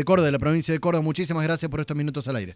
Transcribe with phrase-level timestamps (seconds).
[0.00, 1.02] de Córdoba, de la provincia de Córdoba.
[1.02, 2.54] Muchísimas gracias por estos minutos al aire.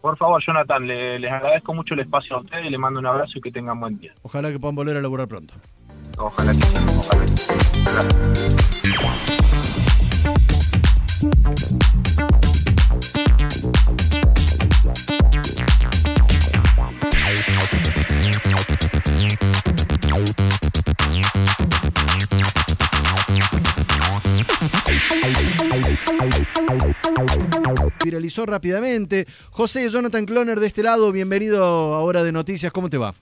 [0.00, 3.40] Por favor, Jonathan, les agradezco mucho el espacio a ustedes, les mando un abrazo y
[3.40, 4.12] que tengan buen día.
[4.22, 5.54] Ojalá que puedan volver a laburar pronto.
[6.18, 7.36] Ojalá que sí, ojalá que
[11.66, 11.77] sí.
[28.18, 29.28] Viralizó rápidamente.
[29.52, 33.14] José Jonathan Cloner de este lado, bienvenido a Hora de Noticias, ¿cómo te va?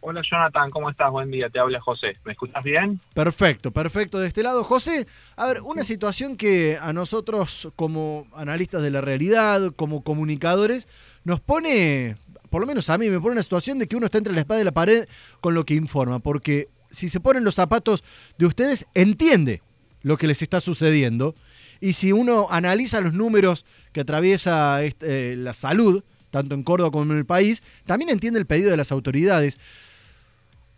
[0.00, 1.08] Hola Jonathan, ¿cómo estás?
[1.12, 2.14] Buen día, te habla José.
[2.24, 2.98] ¿Me escuchas bien?
[3.14, 4.64] Perfecto, perfecto de este lado.
[4.64, 10.88] José, a ver, una situación que a nosotros como analistas de la realidad, como comunicadores,
[11.22, 12.16] nos pone,
[12.50, 14.40] por lo menos a mí, me pone una situación de que uno está entre la
[14.40, 15.06] espada y la pared
[15.40, 18.02] con lo que informa, porque si se ponen los zapatos
[18.36, 19.62] de ustedes, entiende
[20.02, 21.36] lo que les está sucediendo.
[21.80, 27.12] Y si uno analiza los números que atraviesa este, la salud, tanto en Córdoba como
[27.12, 29.58] en el país, también entiende el pedido de las autoridades.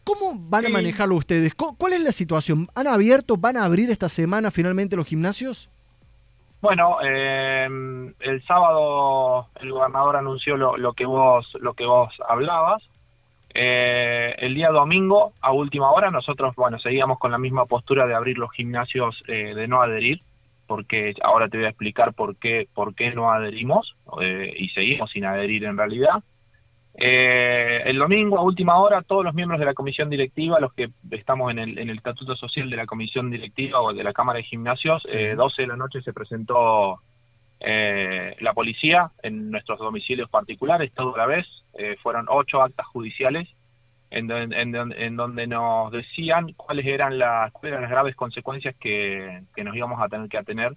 [0.04, 1.54] ¿Cómo van a manejarlo ustedes?
[1.54, 2.68] ¿Cuál es la situación?
[2.74, 5.68] ¿Han abierto, van a abrir esta semana finalmente los gimnasios?
[6.60, 7.66] Bueno, eh,
[8.20, 12.82] el sábado el gobernador anunció lo, que vos lo que vos hablabas.
[13.54, 18.14] Eh, el día domingo, a última hora, nosotros bueno seguíamos con la misma postura de
[18.14, 20.20] abrir los gimnasios, eh, de no adherir
[20.70, 25.10] porque ahora te voy a explicar por qué, por qué no adherimos eh, y seguimos
[25.10, 26.22] sin adherir en realidad.
[26.94, 30.90] Eh, el domingo a última hora todos los miembros de la comisión directiva, los que
[31.10, 34.36] estamos en el, en el estatuto social de la comisión directiva o de la Cámara
[34.36, 37.00] de Gimnasios, 12 eh, de la noche se presentó
[37.58, 41.46] la policía en nuestros domicilios particulares, todo a la vez,
[42.00, 43.48] fueron ocho actas judiciales
[44.10, 50.28] en, donde nos decían cuáles eran las, las graves consecuencias que, nos íbamos a tener
[50.28, 50.76] que atener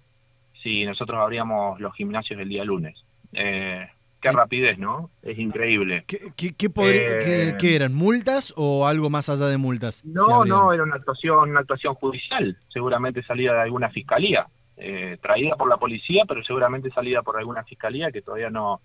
[0.61, 3.03] si nosotros abríamos los gimnasios el día lunes.
[3.33, 3.87] Eh,
[4.21, 5.09] qué rapidez, ¿no?
[5.21, 6.05] Es increíble.
[6.07, 7.93] ¿Qué, qué, eh, eran?
[7.93, 10.05] ¿Multas o algo más allá de multas?
[10.05, 14.47] No, no, era una actuación, una actuación judicial, seguramente salida de alguna fiscalía,
[14.77, 18.79] eh, traída por la policía, pero seguramente salida por alguna fiscalía que todavía no,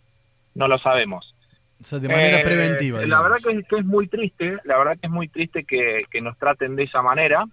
[0.54, 1.34] no lo sabemos
[1.78, 3.06] de manera eh, preventiva.
[3.06, 6.76] La verdad que es, muy triste, la verdad que es muy triste que, nos traten
[6.76, 7.44] de esa manera,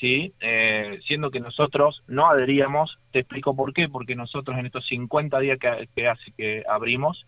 [0.00, 0.32] ¿sí?
[0.40, 5.38] Eh, siendo que nosotros no adheríamos, te explico por qué, porque nosotros en estos 50
[5.40, 7.26] días que, hace que abrimos,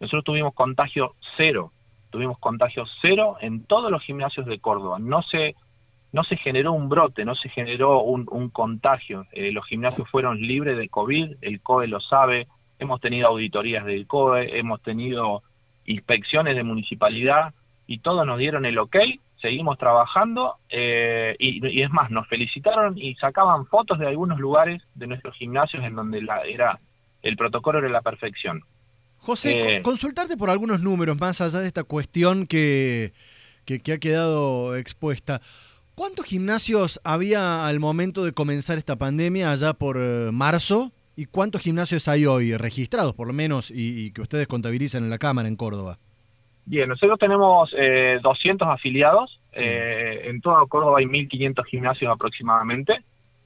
[0.00, 1.72] nosotros tuvimos contagio cero,
[2.10, 5.54] tuvimos contagio cero en todos los gimnasios de Córdoba, no se,
[6.12, 10.78] no se generó un brote, no se generó un, contagio, eh, los gimnasios fueron libres
[10.78, 12.48] de COVID, el COE lo sabe,
[12.78, 15.42] hemos tenido auditorías del COE, hemos tenido
[15.86, 17.54] inspecciones de municipalidad
[17.86, 18.96] y todos nos dieron el ok,
[19.40, 25.06] seguimos trabajando eh, y, es más, nos felicitaron y sacaban fotos de algunos lugares de
[25.08, 26.78] nuestros gimnasios en donde la, era
[27.22, 28.62] el protocolo era la perfección.
[29.18, 33.12] José, eh, consultarte por algunos números más allá de esta cuestión que,
[33.64, 35.40] que, que ha quedado expuesta.
[35.94, 40.92] ¿Cuántos gimnasios había al momento de comenzar esta pandemia allá por eh, marzo?
[41.14, 45.18] ¿Y cuántos gimnasios hay hoy registrados, por lo menos, y, que ustedes contabilizan en la
[45.18, 45.98] Cámara en Córdoba?
[46.64, 49.40] Bien, nosotros tenemos eh, 200 afiliados.
[49.54, 53.04] Eh, en todo Córdoba hay 1.500 gimnasios aproximadamente.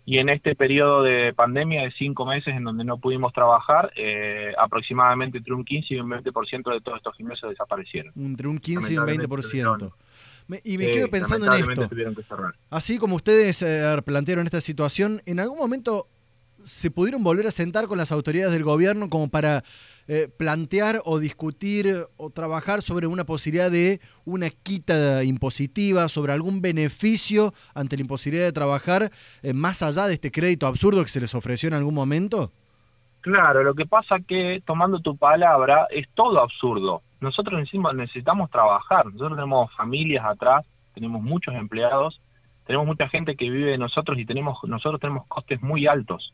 [0.08, 4.52] Y en este periodo de pandemia de cinco meses en donde no pudimos trabajar, eh,
[4.56, 8.12] aproximadamente entre un 15 y un 20% de todos estos gimnasios desaparecieron.
[8.14, 9.92] Entre un 15 y un 20%.
[10.62, 11.88] y me quedo pensando en esto.
[12.70, 16.06] Así como ustedes eh, plantearon esta situación, ¿en algún momento
[16.66, 19.62] se pudieron volver a sentar con las autoridades del gobierno como para
[20.08, 26.60] eh, plantear o discutir o trabajar sobre una posibilidad de una quita impositiva, sobre algún
[26.60, 29.10] beneficio ante la imposibilidad de trabajar
[29.42, 32.50] eh, más allá de este crédito absurdo que se les ofreció en algún momento?
[33.20, 37.02] Claro, lo que pasa que tomando tu palabra es todo absurdo.
[37.20, 37.60] Nosotros
[37.94, 42.20] necesitamos trabajar, nosotros tenemos familias atrás, tenemos muchos empleados,
[42.66, 46.32] tenemos mucha gente que vive de nosotros y tenemos nosotros tenemos costes muy altos.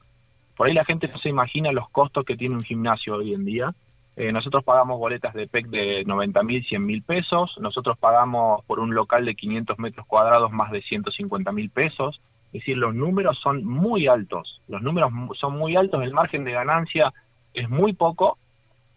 [0.63, 3.45] Por ahí la gente no se imagina los costos que tiene un gimnasio hoy en
[3.45, 3.75] día.
[4.15, 7.57] Eh, nosotros pagamos boletas de PEC de 90 mil, 100 mil pesos.
[7.59, 12.21] Nosotros pagamos por un local de 500 metros cuadrados más de 150 mil pesos.
[12.47, 14.63] Es decir, los números son muy altos.
[14.69, 17.13] Los números son muy altos, el margen de ganancia
[17.55, 18.39] es muy poco.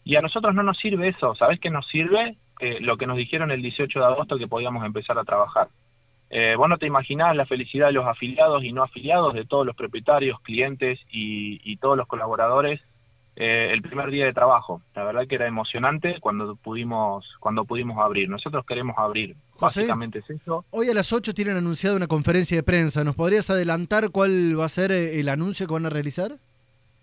[0.03, 1.33] Y a nosotros no nos sirve eso.
[1.33, 2.37] ¿Sabes qué nos sirve?
[2.59, 5.69] Eh, lo que nos dijeron el 18 de agosto que podíamos empezar a trabajar.
[6.37, 9.65] Eh, vos no te imaginás la felicidad de los afiliados y no afiliados, de todos
[9.65, 12.81] los propietarios, clientes y, todos los colaboradores
[13.37, 14.81] eh, el primer día de trabajo.
[14.95, 18.27] La verdad que era emocionante cuando pudimos cuando pudimos abrir.
[18.27, 19.37] Nosotros queremos abrir.
[19.61, 20.65] Básicamente es eso.
[20.71, 23.05] Hoy a las 8 tienen anunciado una conferencia de prensa.
[23.05, 26.33] ¿Nos podrías adelantar cuál va a ser eh, el anuncio que van a realizar?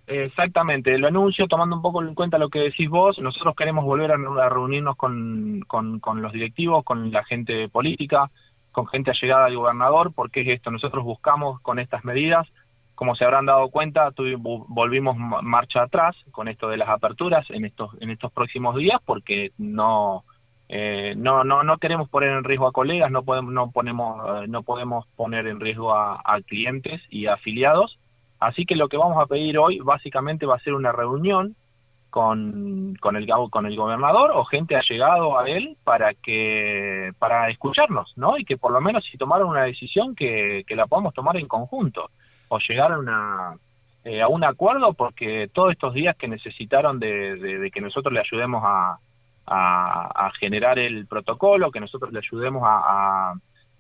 [0.07, 3.19] Exactamente, lo anuncio tomando un poco en cuenta lo que decís vos.
[3.19, 8.31] Nosotros queremos volver a, reunirnos con, con, los directivos, con la gente política,
[8.73, 12.49] con gente allegada al gobernador, porque es esto, nosotros buscamos con estas medidas,
[12.95, 14.11] como se habrán dado cuenta,
[14.69, 19.53] volvimos marcha atrás con esto de las aperturas en estos, en estos próximos días, porque
[19.59, 20.25] no,
[20.69, 24.49] eh, no, no, no queremos poner en riesgo a colegas, no podemos, no ponemos, eh,
[24.49, 27.99] no podemos poner en riesgo a clientes y afiliados.
[28.39, 31.55] Así que lo que vamos a pedir hoy básicamente va a ser una reunión
[32.13, 37.49] con, con, el, con el gobernador o gente ha llegado a él para que para
[37.49, 38.37] escucharnos, ¿no?
[38.37, 41.49] Y que por lo menos si tomaron una decisión que, que la podamos tomar en
[41.49, 42.11] conjunto
[42.49, 43.55] o llegar a una
[44.05, 48.21] eh, a un acuerdo porque todos estos días que necesitaron de, de, que nosotros le
[48.21, 48.99] ayudemos a,
[49.47, 53.33] a, generar el protocolo, que nosotros le ayudemos a,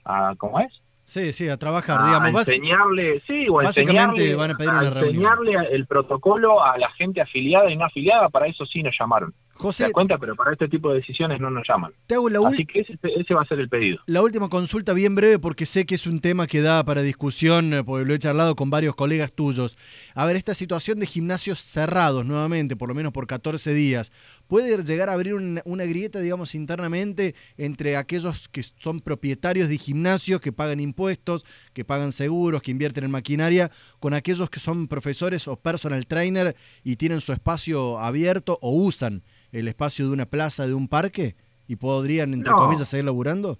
[0.06, 0.72] a, a ¿cómo es?
[1.04, 2.48] Sí, sí, a trabajar, digamos.
[2.48, 7.70] enseñarle, sí, o básicamente van a pedir una enseñarle el protocolo a la gente afiliada
[7.70, 9.34] y no afiliada, para eso sí nos llamaron.
[9.62, 10.18] José, ¿Te cuenta?
[10.18, 11.92] Pero para este tipo de decisiones no nos llaman.
[12.06, 14.00] Te hago la Así que ese, va a ser el pedido.
[14.06, 17.72] La última consulta bien breve porque sé que es un tema que da para discusión,
[17.72, 19.78] eh, porque lo he charlado con varios colegas tuyos.
[20.14, 24.12] A ver, esta situación de gimnasios cerrados nuevamente, por lo menos por 14 días,
[24.48, 29.78] ¿puede llegar a abrir una, una grieta, digamos, internamente entre aquellos que son propietarios de
[29.78, 33.70] gimnasios, que pagan impuestos, que pagan seguros, que invierten en maquinaria,
[34.00, 39.22] con aquellos que son profesores o personal trainer y tienen su espacio abierto o usan
[39.52, 41.36] el espacio de una plaza, de un parque,
[41.68, 43.58] y podrían, entre comillas, seguir laburando?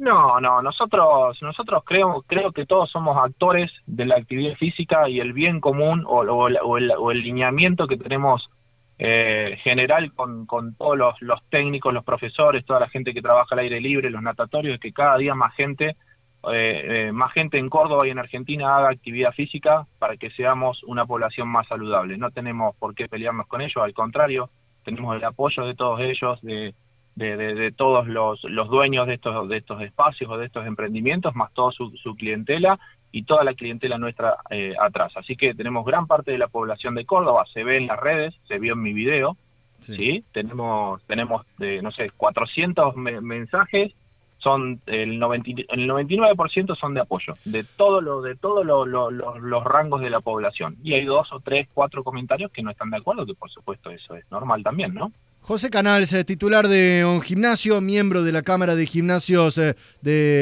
[0.00, 5.20] No, no, nosotros, nosotros creo, creo que todos somos actores de la actividad física y
[5.20, 6.78] el bien común o, o,
[7.10, 8.48] el, lineamiento que tenemos
[8.98, 13.54] eh, general con, con todos los, los, técnicos, los profesores, toda la gente que trabaja
[13.54, 15.96] al aire libre, los natatorios, es que cada día más gente,
[16.52, 20.82] eh, eh, más gente en Córdoba y en Argentina haga actividad física para que seamos
[20.84, 22.16] una población más saludable.
[22.16, 24.48] No tenemos por qué pelearnos con ellos, al contrario,
[24.84, 26.74] tenemos el apoyo de todos ellos, de,
[27.14, 31.52] de, todos los, los, dueños de estos, de estos espacios o de estos emprendimientos, más
[31.52, 32.78] toda su, clientela
[33.12, 35.12] y toda la clientela nuestra eh, atrás.
[35.16, 38.34] Así que tenemos gran parte de la población de Córdoba, se ve en las redes,
[38.48, 39.36] se vio en mi video,
[39.80, 40.24] ¿sí?
[40.32, 43.92] Tenemos, tenemos eh, no sé, 400 mensajes
[44.42, 49.64] son el, 90, el 99% son de apoyo de todo lo de todos lo, los
[49.64, 50.76] rangos de la población.
[50.82, 53.90] Y hay dos o tres cuatro comentarios que no están de acuerdo que por supuesto
[53.90, 58.76] eso es normal también no José Canals, titular de un gimnasio, miembro de la Cámara
[58.76, 60.38] de Gimnasios eh, de